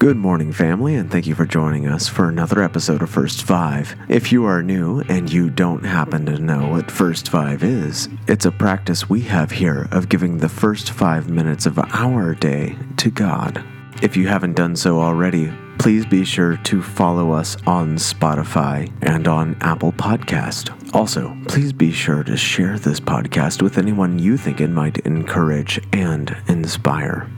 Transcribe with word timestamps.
Good 0.00 0.16
morning, 0.16 0.50
family, 0.50 0.94
and 0.94 1.10
thank 1.10 1.26
you 1.26 1.34
for 1.34 1.44
joining 1.44 1.86
us 1.86 2.08
for 2.08 2.26
another 2.26 2.62
episode 2.62 3.02
of 3.02 3.10
First 3.10 3.42
Five. 3.42 3.94
If 4.08 4.32
you 4.32 4.46
are 4.46 4.62
new 4.62 5.00
and 5.10 5.30
you 5.30 5.50
don't 5.50 5.84
happen 5.84 6.24
to 6.24 6.38
know 6.38 6.68
what 6.68 6.90
First 6.90 7.28
Five 7.28 7.62
is, 7.62 8.08
it's 8.26 8.46
a 8.46 8.50
practice 8.50 9.10
we 9.10 9.20
have 9.20 9.50
here 9.50 9.88
of 9.90 10.08
giving 10.08 10.38
the 10.38 10.48
first 10.48 10.92
five 10.92 11.28
minutes 11.28 11.66
of 11.66 11.78
our 11.78 12.34
day 12.34 12.78
to 12.96 13.10
God. 13.10 13.62
If 14.00 14.16
you 14.16 14.26
haven't 14.26 14.56
done 14.56 14.74
so 14.74 14.98
already, 15.02 15.52
please 15.78 16.06
be 16.06 16.24
sure 16.24 16.56
to 16.56 16.80
follow 16.80 17.32
us 17.32 17.58
on 17.66 17.96
Spotify 17.96 18.90
and 19.02 19.28
on 19.28 19.54
Apple 19.60 19.92
Podcast. 19.92 20.94
Also, 20.94 21.36
please 21.46 21.74
be 21.74 21.92
sure 21.92 22.24
to 22.24 22.38
share 22.38 22.78
this 22.78 23.00
podcast 23.00 23.60
with 23.60 23.76
anyone 23.76 24.18
you 24.18 24.38
think 24.38 24.62
it 24.62 24.70
might 24.70 24.96
encourage 25.00 25.78
and 25.92 26.34
inspire. 26.48 27.30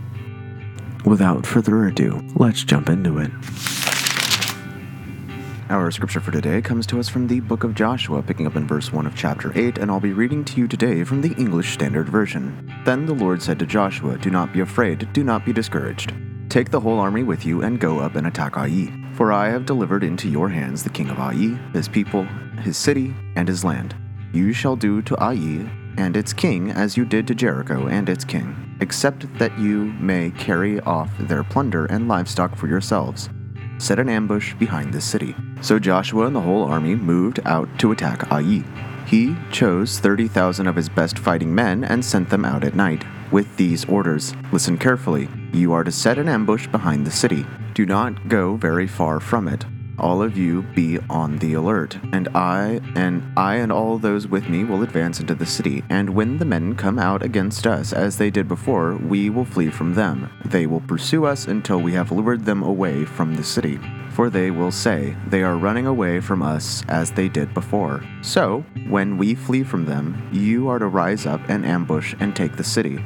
Without 1.05 1.45
further 1.45 1.87
ado, 1.87 2.23
let's 2.37 2.63
jump 2.63 2.89
into 2.89 3.19
it. 3.19 3.31
Our 5.69 5.91
scripture 5.91 6.21
for 6.21 6.31
today 6.31 6.63
comes 6.63 6.87
to 6.89 7.01
us 7.01 7.09
from 7.09 7.27
the 7.27 7.41
book 7.41 7.65
of 7.65 7.75
Joshua, 7.75 8.23
picking 8.23 8.47
up 8.47 8.55
in 8.55 8.69
verse 8.69 8.93
1 8.93 9.07
of 9.07 9.17
chapter 9.17 9.51
8, 9.59 9.79
and 9.79 9.91
I'll 9.91 9.99
be 9.99 10.13
reading 10.13 10.45
to 10.45 10.61
you 10.61 10.69
today 10.69 11.03
from 11.03 11.21
the 11.21 11.33
English 11.35 11.73
Standard 11.73 12.09
Version. 12.09 12.73
Then 12.85 13.07
the 13.07 13.15
Lord 13.15 13.43
said 13.43 13.59
to 13.59 13.67
Joshua, 13.67 14.17
Do 14.19 14.31
not 14.31 14.53
be 14.53 14.61
afraid, 14.61 15.13
do 15.13 15.25
not 15.25 15.45
be 15.45 15.53
discouraged. 15.53 16.15
Take 16.49 16.71
the 16.71 16.81
whole 16.81 17.01
army 17.01 17.25
with 17.25 17.45
you 17.45 17.63
and 17.63 17.81
go 17.81 17.99
up 17.99 18.15
and 18.15 18.29
attack 18.29 18.57
Ai. 18.57 18.93
For 19.15 19.33
I 19.33 19.49
have 19.49 19.67
delivered 19.67 20.05
into 20.05 20.29
your 20.29 20.51
hands 20.51 20.85
the 20.85 20.91
king 20.91 21.11
of 21.11 21.19
Ai, 21.19 21.59
his 21.73 21.89
people, 21.89 22.25
his 22.61 22.77
city, 22.77 23.13
and 23.35 23.49
his 23.49 23.65
land. 23.65 23.97
You 24.33 24.53
shall 24.53 24.77
do 24.77 25.03
to 25.03 25.17
Ai 25.17 25.82
and 25.97 26.17
its 26.17 26.33
king 26.33 26.71
as 26.71 26.97
you 26.97 27.05
did 27.05 27.27
to 27.27 27.35
Jericho 27.35 27.87
and 27.87 28.09
its 28.09 28.25
king, 28.25 28.77
except 28.81 29.27
that 29.39 29.59
you 29.59 29.85
may 30.01 30.31
carry 30.31 30.81
off 30.81 31.11
their 31.19 31.45
plunder 31.45 31.87
and 31.87 32.09
livestock 32.09 32.57
for 32.57 32.69
yourselves. 32.69 33.29
Set 33.79 33.99
an 33.99 34.09
ambush 34.09 34.55
behind 34.55 34.93
this 34.93 35.05
city. 35.05 35.35
So 35.61 35.79
Joshua 35.79 36.27
and 36.27 36.37
the 36.37 36.41
whole 36.41 36.65
army 36.65 36.95
moved 36.95 37.41
out 37.45 37.69
to 37.81 37.93
attack 37.93 38.31
Ai. 38.31 38.65
He 39.07 39.37
chose 39.51 39.99
30,000 39.99 40.67
of 40.67 40.77
his 40.77 40.89
best 40.89 41.19
fighting 41.19 41.55
men 41.55 41.85
and 41.85 42.05
sent 42.05 42.31
them 42.31 42.45
out 42.45 42.65
at 42.65 42.75
night, 42.75 43.05
with 43.31 43.57
these 43.57 43.85
orders 43.87 44.35
Listen 44.53 44.79
carefully. 44.79 45.29
You 45.53 45.73
are 45.73 45.85
to 45.85 45.93
set 45.93 46.19
an 46.19 46.29
ambush 46.29 46.67
behind 46.67 47.07
the 47.07 47.11
city. 47.11 47.47
Do 47.75 47.87
not 47.87 48.29
go 48.29 48.57
very 48.57 48.87
far 48.87 49.19
from 49.21 49.49
it 49.49 49.65
all 49.99 50.23
of 50.23 50.37
you 50.37 50.63
be 50.75 50.99
on 51.11 51.39
the 51.39 51.55
alert, 51.55 51.99
and 52.13 52.29
I 52.35 52.81
and 52.95 53.23
I 53.37 53.57
and 53.57 53.71
all 53.71 53.99
those 53.99 54.27
with 54.27 54.49
me 54.49 54.65
will 54.65 54.83
advance 54.83 55.21
into 55.21 55.35
the 55.35 55.47
city, 55.47 55.85
and 55.91 56.11
when 56.11 56.39
the 56.39 56.45
men 56.45 56.75
come 56.75 56.99
out 56.99 57.23
against 57.23 57.67
us 57.67 57.93
as 57.93 58.17
they 58.17 58.31
did 58.31 58.49
before, 58.49 58.97
we 58.97 59.31
will 59.31 59.45
flee 59.45 59.71
from 59.71 59.95
them. 59.95 60.31
They 60.45 60.67
will 60.67 60.81
pursue 60.81 61.25
us 61.25 61.47
until 61.47 61.81
we 61.81 61.93
have 61.93 62.13
lured 62.13 62.45
them 62.45 62.63
away 62.63 63.05
from 63.05 63.35
the 63.35 63.45
city. 63.45 63.79
For 64.11 64.29
they 64.29 64.51
will 64.51 64.71
say, 64.71 65.17
They 65.29 65.43
are 65.43 65.57
running 65.57 65.87
away 65.87 66.21
from 66.21 66.43
us 66.43 66.83
as 66.89 67.11
they 67.11 67.29
did 67.29 67.55
before. 67.55 68.05
So, 68.21 68.65
when 68.89 69.17
we 69.17 69.35
flee 69.35 69.63
from 69.63 69.87
them, 69.87 70.29
you 70.33 70.69
are 70.69 70.79
to 70.79 70.87
rise 70.87 71.27
up 71.27 71.41
and 71.49 71.65
ambush 71.65 72.15
and 72.21 72.37
take 72.37 72.57
the 72.57 72.65
city. 72.65 73.03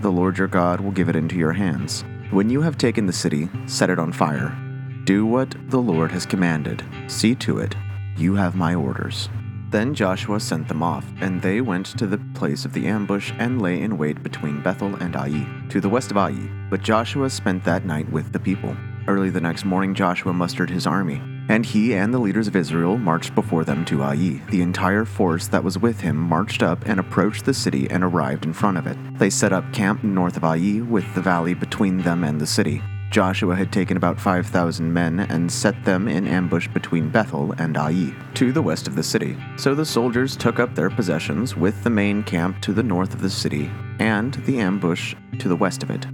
The 0.00 0.10
Lord 0.10 0.38
your 0.38 0.48
God 0.48 0.80
will 0.80 0.92
give 0.92 1.08
it 1.08 1.16
into 1.16 1.36
your 1.36 1.52
hands. 1.52 2.04
When 2.30 2.50
you 2.50 2.62
have 2.62 2.78
taken 2.78 3.06
the 3.06 3.12
city, 3.12 3.48
set 3.66 3.90
it 3.90 3.98
on 3.98 4.12
fire 4.12 4.56
do 5.06 5.24
what 5.24 5.54
the 5.70 5.80
Lord 5.80 6.10
has 6.10 6.26
commanded. 6.26 6.84
See 7.06 7.36
to 7.36 7.58
it. 7.58 7.76
You 8.16 8.34
have 8.34 8.56
my 8.56 8.74
orders. 8.74 9.28
Then 9.70 9.94
Joshua 9.94 10.40
sent 10.40 10.66
them 10.66 10.82
off, 10.82 11.06
and 11.20 11.40
they 11.40 11.60
went 11.60 11.86
to 11.98 12.08
the 12.08 12.18
place 12.34 12.64
of 12.64 12.72
the 12.72 12.88
ambush 12.88 13.32
and 13.38 13.62
lay 13.62 13.80
in 13.80 13.98
wait 13.98 14.20
between 14.24 14.64
Bethel 14.64 14.96
and 14.96 15.14
Ai, 15.14 15.46
to 15.68 15.80
the 15.80 15.88
west 15.88 16.10
of 16.10 16.16
Ai. 16.16 16.48
But 16.70 16.82
Joshua 16.82 17.30
spent 17.30 17.62
that 17.64 17.84
night 17.84 18.10
with 18.10 18.32
the 18.32 18.40
people. 18.40 18.76
Early 19.06 19.30
the 19.30 19.40
next 19.40 19.64
morning, 19.64 19.94
Joshua 19.94 20.32
mustered 20.32 20.70
his 20.70 20.88
army, 20.88 21.22
and 21.48 21.64
he 21.64 21.94
and 21.94 22.12
the 22.12 22.18
leaders 22.18 22.48
of 22.48 22.56
Israel 22.56 22.98
marched 22.98 23.32
before 23.36 23.64
them 23.64 23.84
to 23.84 24.02
Ai. 24.02 24.42
The 24.50 24.62
entire 24.62 25.04
force 25.04 25.46
that 25.48 25.62
was 25.62 25.78
with 25.78 26.00
him 26.00 26.16
marched 26.16 26.64
up 26.64 26.84
and 26.84 26.98
approached 26.98 27.44
the 27.44 27.54
city 27.54 27.88
and 27.90 28.02
arrived 28.02 28.44
in 28.44 28.52
front 28.52 28.76
of 28.76 28.88
it. 28.88 28.98
They 29.20 29.30
set 29.30 29.52
up 29.52 29.72
camp 29.72 30.02
north 30.02 30.36
of 30.36 30.42
Ai, 30.42 30.80
with 30.80 31.14
the 31.14 31.22
valley 31.22 31.54
between 31.54 31.98
them 31.98 32.24
and 32.24 32.40
the 32.40 32.46
city. 32.46 32.82
Joshua 33.10 33.56
had 33.56 33.72
taken 33.72 33.96
about 33.96 34.20
5,000 34.20 34.92
men 34.92 35.20
and 35.20 35.50
set 35.50 35.84
them 35.84 36.08
in 36.08 36.26
ambush 36.26 36.68
between 36.68 37.08
Bethel 37.08 37.52
and 37.58 37.76
Ai, 37.76 38.14
to 38.34 38.52
the 38.52 38.62
west 38.62 38.88
of 38.88 38.94
the 38.94 39.02
city. 39.02 39.36
So 39.56 39.74
the 39.74 39.86
soldiers 39.86 40.36
took 40.36 40.58
up 40.58 40.74
their 40.74 40.90
possessions 40.90 41.56
with 41.56 41.82
the 41.82 41.90
main 41.90 42.22
camp 42.22 42.60
to 42.62 42.72
the 42.72 42.82
north 42.82 43.14
of 43.14 43.22
the 43.22 43.30
city 43.30 43.70
and 43.98 44.34
the 44.34 44.58
ambush 44.58 45.14
to 45.38 45.48
the 45.48 45.56
west 45.56 45.82
of 45.82 45.90
it. 45.90 46.06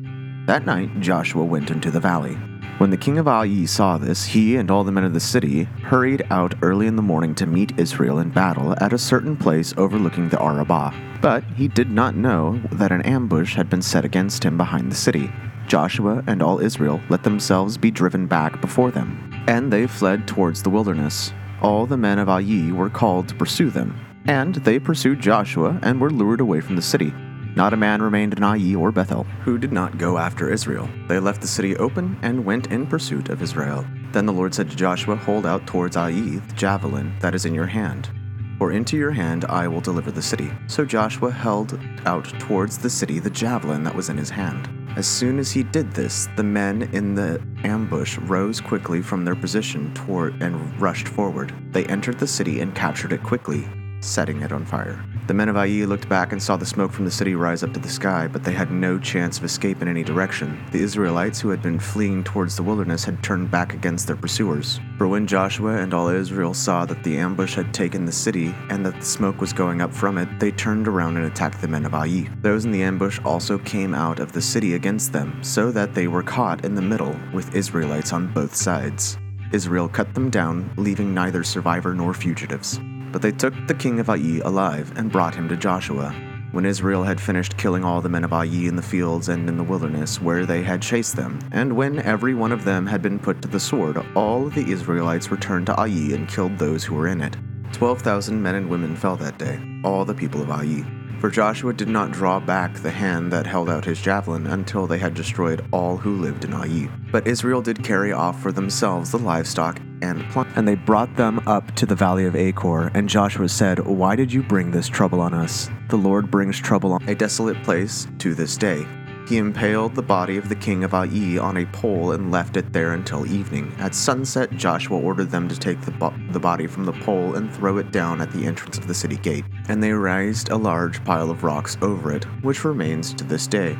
That 0.47 0.67
night 0.67 1.01
Joshua 1.01 1.45
went 1.45 1.71
into 1.71 1.91
the 1.91 2.01
valley. 2.01 2.37
When 2.79 2.91
the 2.91 2.97
king 2.97 3.19
of 3.19 3.29
Ai 3.29 3.65
saw 3.65 3.97
this, 3.97 4.25
he 4.25 4.57
and 4.57 4.71
all 4.71 4.83
the 4.83 4.91
men 4.91 5.05
of 5.05 5.13
the 5.15 5.21
city 5.21 5.65
hurried 5.65 6.27
out 6.31 6.55
early 6.63 6.87
in 6.87 6.97
the 6.97 7.03
morning 7.03 7.35
to 7.37 7.47
meet 7.47 7.79
Israel 7.79 8.19
in 8.19 8.31
battle 8.31 8.75
at 8.81 8.93
a 8.93 8.99
certain 8.99 9.37
place 9.37 9.73
overlooking 9.77 10.29
the 10.29 10.43
Arabah. 10.43 10.93
But 11.21 11.45
he 11.57 11.69
did 11.69 11.91
not 11.91 12.17
know 12.17 12.61
that 12.73 12.91
an 12.91 13.03
ambush 13.03 13.55
had 13.55 13.71
been 13.71 13.83
set 13.83 14.05
against 14.05 14.45
him 14.45 14.57
behind 14.57 14.91
the 14.91 14.97
city. 14.97 15.31
Joshua 15.73 16.23
and 16.27 16.43
all 16.43 16.61
Israel 16.61 17.01
let 17.09 17.23
themselves 17.23 17.79
be 17.79 17.91
driven 17.91 18.27
back 18.27 18.61
before 18.61 18.91
them, 18.91 19.33
and 19.49 19.73
they 19.73 19.87
fled 19.87 20.29
towards 20.29 20.63
the 20.63 20.69
wilderness. 20.69 21.33
All 21.63 21.87
the 21.87 21.97
men 21.97 22.19
of 22.19 22.29
Ai 22.29 22.71
were 22.73 22.91
called 22.91 23.27
to 23.29 23.35
pursue 23.35 23.71
them, 23.71 23.99
and 24.27 24.57
they 24.57 24.79
pursued 24.79 25.23
Joshua 25.23 25.81
and 25.83 25.99
were 25.99 26.11
lured 26.11 26.43
away 26.43 26.61
from 26.61 26.77
the 26.77 26.83
city. 26.83 27.15
Not 27.57 27.73
a 27.73 27.79
man 27.79 28.03
remained 28.03 28.35
in 28.35 28.45
Ai 28.45 28.75
or 28.75 28.93
Bethel 28.93 29.25
who 29.45 29.57
did 29.57 29.73
not 29.73 29.97
go 29.97 30.19
after 30.19 30.53
Israel. 30.53 30.91
They 31.09 31.19
left 31.19 31.41
the 31.41 31.47
city 31.47 31.75
open 31.79 32.19
and 32.21 32.45
went 32.45 32.67
in 32.67 32.87
pursuit 32.87 33.31
of 33.31 33.41
Israel. 33.41 33.87
Then 34.13 34.27
the 34.27 34.33
Lord 34.35 34.55
said 34.55 34.69
to 34.69 34.77
Joshua, 34.77 35.17
Hold 35.17 35.47
out 35.47 35.67
towards 35.67 35.97
Ai 35.97 36.11
the 36.11 36.55
javelin 36.55 37.15
that 37.21 37.35
is 37.35 37.47
in 37.47 37.55
your 37.55 37.65
hand. 37.65 38.11
For 38.59 38.73
into 38.73 38.99
your 38.99 39.13
hand 39.13 39.47
I 39.47 39.69
will 39.69 39.81
deliver 39.81 40.11
the 40.11 40.21
city. 40.21 40.51
So 40.67 40.85
Joshua 40.85 41.31
held 41.31 41.81
out 42.05 42.27
towards 42.39 42.77
the 42.77 42.91
city 42.91 43.21
the 43.21 43.31
javelin 43.31 43.85
that 43.85 43.95
was 43.95 44.11
in 44.11 44.19
his 44.19 44.29
hand. 44.29 44.69
As 44.95 45.07
soon 45.07 45.39
as 45.39 45.51
he 45.51 45.63
did 45.63 45.91
this, 45.93 46.29
the 46.37 46.43
men 46.43 46.83
in 46.93 47.15
the 47.15 47.41
ambush 47.65 48.19
rose 48.19 48.61
quickly 48.61 49.01
from 49.01 49.25
their 49.25 49.35
position 49.35 49.93
toward 49.95 50.41
and 50.43 50.79
rushed 50.79 51.09
forward. 51.09 51.55
They 51.73 51.87
entered 51.87 52.19
the 52.19 52.27
city 52.27 52.61
and 52.61 52.75
captured 52.75 53.15
it 53.15 53.23
quickly, 53.23 53.67
setting 54.01 54.43
it 54.43 54.53
on 54.53 54.67
fire. 54.67 55.03
The 55.29 55.35
men 55.35 55.49
of 55.49 55.57
Ai 55.57 55.85
looked 55.85 56.09
back 56.09 56.33
and 56.33 56.43
saw 56.43 56.57
the 56.57 56.67
smoke 56.67 56.91
from 56.91 57.05
the 57.05 57.11
city 57.11 57.37
rise 57.37 57.63
up 57.63 57.73
to 57.75 57.81
the 57.81 57.89
sky, 57.89 58.27
but 58.27 58.43
they 58.43 58.53
had 58.53 58.73
no 58.73 58.99
chance 58.99 59.39
of 59.39 59.45
escape 59.45 59.81
in 59.81 59.87
any 59.87 60.03
direction. 60.03 60.61
The 60.73 60.83
Israelites 60.83 61.41
who 61.41 61.51
had 61.51 61.63
been 61.63 61.79
fleeing 61.79 62.25
towards 62.25 62.57
the 62.57 62.65
wilderness 62.65 63.05
had 63.05 63.23
turned 63.23 63.49
back 63.49 63.73
against 63.73 64.09
their 64.09 64.17
pursuers. 64.17 64.81
For 64.99 65.07
when 65.07 65.29
Joshua 65.29 65.77
and 65.77 65.95
all 65.95 66.09
Israel 66.09 66.55
saw 66.55 66.85
that 66.87 67.05
the 67.05 67.19
ambush 67.19 67.55
had 67.55 67.73
taken 67.73 68.05
the 68.05 68.11
city 68.11 68.53
and 68.69 68.85
that 68.85 68.99
the 68.99 69.07
smoke 69.07 69.41
was 69.41 69.53
going 69.53 69.81
up 69.81 69.95
from 69.95 70.19
it, 70.19 70.29
they 70.41 70.51
turned 70.51 70.89
around 70.89 71.17
and 71.17 71.27
attacked 71.27 71.61
the 71.61 71.69
men 71.69 71.87
of 71.87 71.95
Ai. 71.95 72.29
Those 72.41 72.65
in 72.65 72.73
the 72.73 72.83
ambush 72.83 73.21
also 73.25 73.59
came 73.59 73.95
out 73.95 74.19
of 74.19 74.33
the 74.33 74.43
city 74.43 74.75
against 74.75 75.13
them, 75.13 75.43
so 75.45 75.71
that 75.71 75.95
they 75.95 76.09
were 76.09 76.25
caught 76.25 76.65
in 76.65 76.75
the 76.75 76.83
middle 76.83 77.17
with 77.33 77.55
Israelites 77.55 78.13
on 78.13 78.33
both 78.33 78.57
sides. 78.57 79.19
Israel 79.53 79.89
cut 79.89 80.15
them 80.15 80.31
down, 80.31 80.71
leaving 80.77 81.15
neither 81.15 81.45
survivor 81.45 81.95
nor 81.95 82.13
fugitives. 82.13 82.81
But 83.13 83.23
they 83.23 83.31
took 83.33 83.55
the 83.67 83.75
king 83.75 84.01
of 84.01 84.09
Ai 84.09 84.41
alive 84.45 84.93
and 84.97 85.13
brought 85.13 85.35
him 85.35 85.49
to 85.51 85.57
Joshua. 85.57 86.15
When 86.53 86.67
Israel 86.67 87.03
had 87.03 87.21
finished 87.21 87.57
killing 87.57 87.85
all 87.85 88.01
the 88.01 88.09
men 88.09 88.25
of 88.25 88.33
Ai 88.33 88.45
in 88.45 88.77
the 88.77 88.83
fields 88.83 89.29
and 89.29 89.49
in 89.49 89.57
the 89.57 89.63
wilderness 89.63 90.21
where 90.21 90.45
they 90.45 90.63
had 90.63 90.83
chased 90.83 91.17
them, 91.17 91.39
and 91.51 91.75
when 91.75 91.99
every 92.01 92.35
one 92.35 92.53
of 92.53 92.65
them 92.65 92.87
had 92.87 93.01
been 93.01 93.19
put 93.19 93.41
to 93.43 93.49
the 93.49 93.61
sword, 93.61 94.05
all 94.15 94.49
the 94.49 94.71
Israelites 94.71 95.31
returned 95.31 95.67
to 95.67 95.79
Ai 95.79 96.15
and 96.15 96.29
killed 96.29 96.59
those 96.59 96.85
who 96.85 96.95
were 96.95 97.09
in 97.09 97.23
it. 97.23 97.37
Twelve 97.73 98.03
thousand 98.03 98.43
men 98.43 98.55
and 98.55 98.69
women 98.69 98.97
fell 98.97 99.17
that 99.17 99.39
day, 99.39 99.61
all 99.85 100.05
the 100.05 100.15
people 100.15 100.43
of 100.43 100.51
Ai. 100.51 100.85
For 101.21 101.31
Joshua 101.31 101.73
did 101.73 101.89
not 101.89 102.13
draw 102.13 102.41
back 102.41 102.75
the 102.75 102.91
hand 102.91 103.33
that 103.33 103.47
held 103.47 103.71
out 103.71 103.85
his 103.85 104.03
javelin 104.03 104.47
until 104.49 104.87
they 104.87 104.99
had 104.99 105.15
destroyed 105.15 105.65
all 105.71 105.97
who 105.97 106.19
lived 106.19 106.45
in 106.45 106.53
Ai. 106.53 106.91
But 107.11 107.27
Israel 107.27 107.63
did 107.63 107.85
carry 107.85 108.13
off 108.13 108.43
for 108.43 108.53
themselves 108.53 109.11
the 109.11 109.19
livestock 109.19 109.81
and 110.03 110.23
and 110.57 110.69
they 110.69 110.75
brought 110.75 111.17
them 111.17 111.41
up 111.47 111.75
to 111.77 111.87
the 111.87 111.95
valley 111.95 112.27
of 112.27 112.37
Achor. 112.37 112.91
And 112.95 113.09
Joshua 113.09 113.49
said, 113.49 113.79
Why 113.87 114.17
did 114.17 114.33
you 114.33 114.43
bring 114.43 114.71
this 114.71 114.89
trouble 114.89 115.21
on 115.21 115.33
us? 115.33 115.71
The 115.89 115.97
Lord 115.97 116.31
brings 116.31 116.59
trouble 116.59 116.93
on 116.93 117.09
a 117.09 117.15
desolate 117.15 117.63
place 117.63 118.07
to 118.19 118.35
this 118.35 118.57
day. 118.57 118.87
He 119.29 119.39
impaled 119.39 119.95
the 119.95 120.03
body 120.03 120.37
of 120.37 120.49
the 120.49 120.57
king 120.57 120.83
of 120.83 120.95
Ai 120.95 121.39
on 121.41 121.57
a 121.57 121.67
pole 121.67 122.13
and 122.13 122.33
left 122.33 122.57
it 122.57 122.73
there 122.73 122.93
until 122.93 123.25
evening. 123.27 123.73
At 123.79 123.95
sunset, 123.95 124.51
Joshua 124.53 124.99
ordered 124.99 125.31
them 125.31 125.49
to 125.49 125.59
take 125.59 125.81
the, 125.83 125.93
bo- 125.93 126.15
the 126.33 126.41
body 126.41 126.67
from 126.67 126.85
the 126.85 126.93
pole 126.93 127.37
and 127.37 127.55
throw 127.55 127.79
it 127.79 127.93
down 127.93 128.21
at 128.21 128.33
the 128.33 128.45
entrance 128.45 128.79
of 128.79 128.89
the 128.89 128.95
city 128.95 129.17
gate. 129.17 129.45
And 129.69 129.83
they 129.83 129.93
raised 129.93 130.51
a 130.51 130.57
large 130.57 131.03
pile 131.05 131.31
of 131.31 131.45
rocks 131.45 131.79
over 131.81 132.13
it, 132.13 132.25
which 132.43 132.65
remains 132.65 133.15
to 133.15 133.25
this 133.25 133.47
day. 133.47 133.79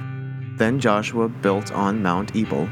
Then 0.57 0.79
Joshua 0.79 1.29
built 1.29 1.73
on 1.73 2.03
Mount 2.03 2.37
Ebal 2.37 2.69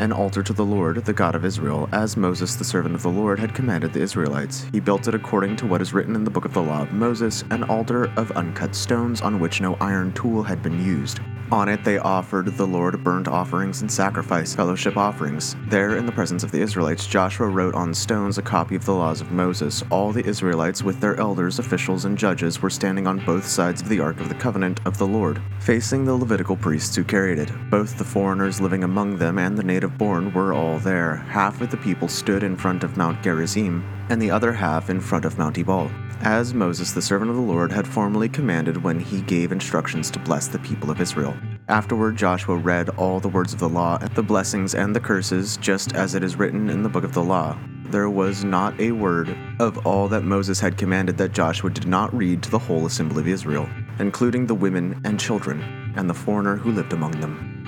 an 0.00 0.12
altar 0.12 0.42
to 0.42 0.52
the 0.52 0.64
Lord, 0.64 1.04
the 1.04 1.12
God 1.12 1.34
of 1.34 1.44
Israel, 1.44 1.88
as 1.92 2.16
Moses, 2.16 2.56
the 2.56 2.64
servant 2.64 2.94
of 2.94 3.02
the 3.02 3.10
Lord, 3.10 3.38
had 3.38 3.54
commanded 3.54 3.92
the 3.92 4.00
Israelites. 4.00 4.66
He 4.72 4.80
built 4.80 5.06
it 5.06 5.14
according 5.14 5.56
to 5.56 5.66
what 5.66 5.82
is 5.82 5.92
written 5.92 6.16
in 6.16 6.24
the 6.24 6.30
book 6.30 6.46
of 6.46 6.54
the 6.54 6.62
law 6.62 6.82
of 6.82 6.92
Moses, 6.92 7.44
an 7.50 7.64
altar 7.64 8.06
of 8.16 8.32
uncut 8.32 8.74
stones 8.74 9.20
on 9.20 9.38
which 9.38 9.60
no 9.60 9.76
iron 9.80 10.12
tool 10.12 10.42
had 10.42 10.62
been 10.62 10.82
used. 10.82 11.20
On 11.52 11.68
it 11.68 11.82
they 11.82 11.98
offered 11.98 12.46
the 12.46 12.66
Lord 12.66 13.02
burnt 13.02 13.26
offerings 13.26 13.80
and 13.80 13.90
sacrifice, 13.90 14.54
fellowship 14.54 14.96
offerings. 14.96 15.56
There, 15.66 15.96
in 15.96 16.06
the 16.06 16.12
presence 16.12 16.44
of 16.44 16.52
the 16.52 16.60
Israelites, 16.60 17.08
Joshua 17.08 17.48
wrote 17.48 17.74
on 17.74 17.92
stones 17.92 18.38
a 18.38 18.42
copy 18.42 18.76
of 18.76 18.84
the 18.84 18.94
laws 18.94 19.20
of 19.20 19.32
Moses. 19.32 19.82
All 19.90 20.12
the 20.12 20.24
Israelites, 20.24 20.84
with 20.84 21.00
their 21.00 21.18
elders, 21.18 21.58
officials, 21.58 22.04
and 22.04 22.16
judges, 22.16 22.62
were 22.62 22.70
standing 22.70 23.08
on 23.08 23.24
both 23.26 23.44
sides 23.44 23.82
of 23.82 23.88
the 23.88 23.98
ark 23.98 24.20
of 24.20 24.28
the 24.28 24.34
covenant 24.36 24.80
of 24.84 24.96
the 24.96 25.06
Lord, 25.08 25.42
facing 25.58 26.04
the 26.04 26.14
Levitical 26.14 26.56
priests 26.56 26.94
who 26.94 27.02
carried 27.02 27.40
it. 27.40 27.50
Both 27.68 27.98
the 27.98 28.04
foreigners 28.04 28.60
living 28.60 28.84
among 28.84 29.16
them 29.16 29.36
and 29.36 29.58
the 29.58 29.64
native 29.64 29.98
born 29.98 30.32
were 30.32 30.52
all 30.52 30.78
there. 30.78 31.16
Half 31.16 31.60
of 31.60 31.72
the 31.72 31.76
people 31.78 32.06
stood 32.06 32.44
in 32.44 32.56
front 32.56 32.84
of 32.84 32.96
Mount 32.96 33.24
Gerizim, 33.24 33.84
and 34.08 34.22
the 34.22 34.30
other 34.30 34.52
half 34.52 34.88
in 34.88 35.00
front 35.00 35.24
of 35.24 35.36
Mount 35.36 35.58
Ebal 35.58 35.90
as 36.22 36.54
Moses, 36.54 36.92
the 36.92 37.02
servant 37.02 37.30
of 37.30 37.36
the 37.36 37.42
Lord, 37.42 37.72
had 37.72 37.86
formerly 37.86 38.28
commanded 38.28 38.82
when 38.82 39.00
he 39.00 39.22
gave 39.22 39.52
instructions 39.52 40.10
to 40.10 40.18
bless 40.18 40.48
the 40.48 40.58
people 40.58 40.90
of 40.90 41.00
Israel. 41.00 41.34
Afterward, 41.68 42.16
Joshua 42.16 42.56
read 42.56 42.88
all 42.90 43.20
the 43.20 43.28
words 43.28 43.52
of 43.52 43.58
the 43.58 43.68
law, 43.68 43.98
the 43.98 44.22
blessings 44.22 44.74
and 44.74 44.94
the 44.94 45.00
curses, 45.00 45.56
just 45.56 45.94
as 45.94 46.14
it 46.14 46.22
is 46.22 46.36
written 46.36 46.68
in 46.68 46.82
the 46.82 46.88
book 46.88 47.04
of 47.04 47.14
the 47.14 47.22
law. 47.22 47.58
There 47.84 48.10
was 48.10 48.44
not 48.44 48.78
a 48.80 48.92
word 48.92 49.36
of 49.58 49.84
all 49.86 50.06
that 50.08 50.22
Moses 50.22 50.60
had 50.60 50.78
commanded 50.78 51.16
that 51.18 51.32
Joshua 51.32 51.70
did 51.70 51.88
not 51.88 52.14
read 52.14 52.42
to 52.42 52.50
the 52.50 52.58
whole 52.58 52.86
assembly 52.86 53.22
of 53.22 53.28
Israel, 53.28 53.68
including 53.98 54.46
the 54.46 54.54
women 54.54 55.00
and 55.04 55.18
children, 55.18 55.92
and 55.96 56.08
the 56.08 56.14
foreigner 56.14 56.56
who 56.56 56.70
lived 56.70 56.92
among 56.92 57.12
them. 57.20 57.59